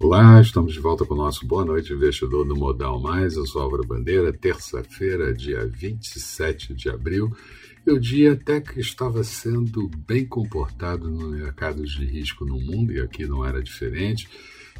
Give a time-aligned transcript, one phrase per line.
[0.00, 3.34] Olá, estamos de volta com o nosso Boa Noite Investidor do Modal Mais.
[3.34, 7.36] Eu sou Álvaro Bandeira, terça-feira, dia 27 de abril.
[7.84, 12.92] E o dia até que estava sendo bem comportado no mercados de risco no mundo,
[12.92, 14.28] e aqui não era diferente,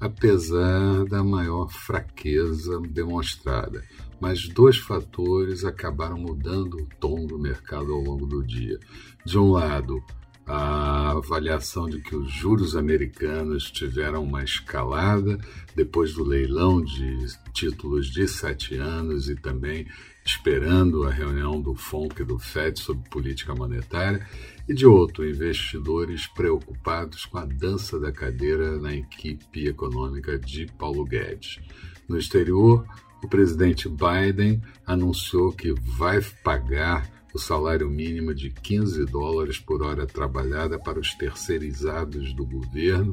[0.00, 3.84] apesar da maior fraqueza demonstrada.
[4.20, 8.80] Mas dois fatores acabaram mudando o tom do mercado ao longo do dia.
[9.24, 10.02] De um lado,
[10.46, 15.38] a avaliação de que os juros americanos tiveram uma escalada
[15.74, 19.86] depois do leilão de títulos de sete anos e também
[20.24, 24.26] esperando a reunião do FONC e do FED sobre política monetária,
[24.66, 31.04] e de outro, investidores preocupados com a dança da cadeira na equipe econômica de Paulo
[31.04, 31.60] Guedes.
[32.08, 32.86] No exterior,
[33.22, 40.06] o presidente Biden anunciou que vai pagar o salário mínimo de 15 dólares por hora
[40.06, 43.12] trabalhada para os terceirizados do governo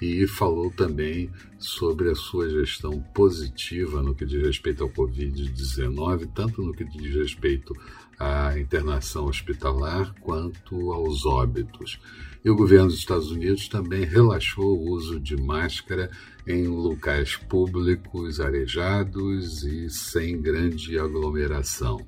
[0.00, 6.60] e falou também sobre a sua gestão positiva no que diz respeito ao Covid-19, tanto
[6.60, 7.72] no que diz respeito
[8.18, 11.98] à internação hospitalar quanto aos óbitos.
[12.44, 16.10] E o governo dos Estados Unidos também relaxou o uso de máscara
[16.46, 22.06] em locais públicos arejados e sem grande aglomeração.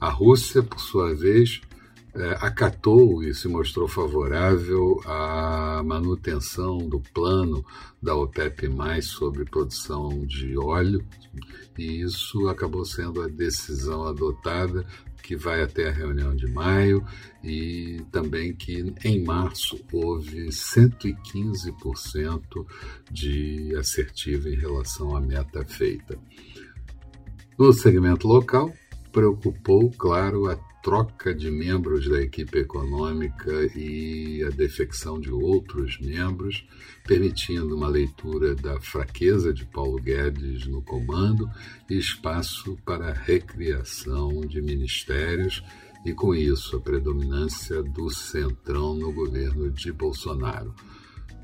[0.00, 1.60] A Rússia, por sua vez,
[2.14, 7.62] é, acatou e se mostrou favorável à manutenção do plano
[8.02, 8.70] da OPEP
[9.02, 11.04] sobre produção de óleo,
[11.78, 14.86] e isso acabou sendo a decisão adotada
[15.22, 17.04] que vai até a reunião de maio
[17.42, 22.64] e também que em março houve 115%
[23.10, 26.16] de assertiva em relação à meta feita.
[27.58, 28.72] No segmento local,
[29.16, 36.68] preocupou, claro, a troca de membros da equipe econômica e a defecção de outros membros,
[37.02, 41.48] permitindo uma leitura da fraqueza de Paulo Guedes no comando
[41.88, 45.64] e espaço para a recriação de ministérios
[46.04, 50.74] e, com isso, a predominância do centrão no governo de Bolsonaro.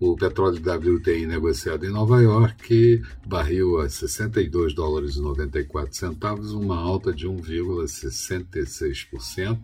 [0.00, 6.78] O petróleo WTI negociado em Nova York barril a 62 dólares e 94 centavos, uma
[6.78, 9.58] alta de 1,66%.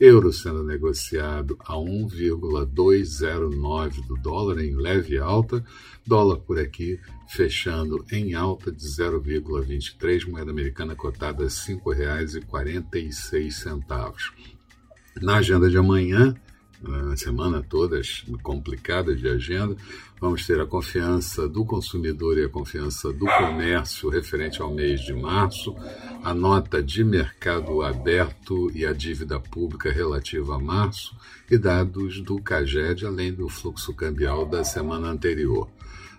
[0.00, 5.62] Euro sendo negociado a 1,209 do dólar em leve alta,
[6.06, 6.98] dólar por aqui
[7.28, 14.32] fechando em alta de 0,23, moeda americana cotada a R$ 5,46.
[15.20, 16.34] Na agenda de amanhã,
[16.84, 18.00] a semana toda
[18.42, 19.76] complicada de agenda.
[20.20, 25.12] Vamos ter a confiança do consumidor e a confiança do comércio referente ao mês de
[25.12, 25.76] março,
[26.22, 31.14] a nota de mercado aberto e a dívida pública relativa a março
[31.50, 35.68] e dados do CAGED, além do fluxo cambial da semana anterior.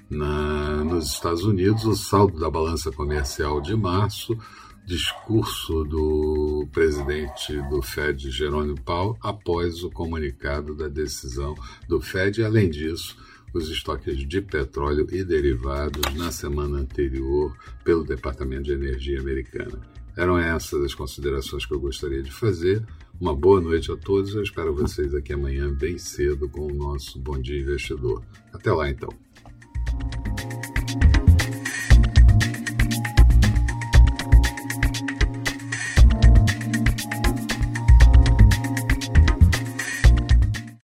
[0.09, 4.37] Na, nos Estados Unidos, o saldo da balança comercial de março
[4.87, 11.53] discurso do presidente do Fed, Jerônimo Powell, após o comunicado da decisão
[11.89, 12.41] do Fed.
[12.41, 13.17] Além disso,
[13.53, 17.53] os estoques de petróleo e derivados na semana anterior
[17.83, 19.81] pelo Departamento de Energia americana.
[20.15, 22.81] Eram essas as considerações que eu gostaria de fazer.
[23.19, 24.33] Uma boa noite a todos.
[24.33, 28.23] Eu espero vocês aqui amanhã bem cedo com o nosso Bom Dia Investidor.
[28.53, 29.09] Até lá, então.